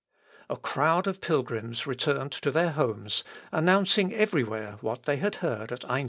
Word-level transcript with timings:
A 0.49 0.57
crowd 0.57 1.05
of 1.05 1.21
pilgrims 1.21 1.85
returned 1.85 2.31
to 2.31 2.49
their 2.49 2.71
homes, 2.71 3.23
announcing 3.51 4.11
every 4.11 4.43
where 4.43 4.77
what 4.81 5.03
they 5.03 5.17
had 5.17 5.35
heard 5.35 5.71
at 5.71 5.81
Einsidlen. 5.81 5.99